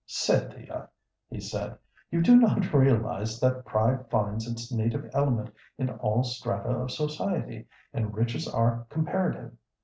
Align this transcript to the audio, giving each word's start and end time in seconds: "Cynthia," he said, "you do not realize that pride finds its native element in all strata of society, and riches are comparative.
"Cynthia," 0.07 0.89
he 1.29 1.39
said, 1.39 1.77
"you 2.09 2.23
do 2.23 2.35
not 2.35 2.73
realize 2.73 3.39
that 3.39 3.65
pride 3.65 4.09
finds 4.09 4.47
its 4.51 4.71
native 4.71 5.07
element 5.13 5.53
in 5.77 5.91
all 5.91 6.23
strata 6.23 6.69
of 6.69 6.89
society, 6.89 7.67
and 7.93 8.11
riches 8.15 8.47
are 8.47 8.87
comparative. 8.89 9.55